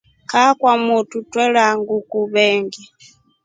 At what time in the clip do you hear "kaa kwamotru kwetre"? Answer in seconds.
0.29-1.65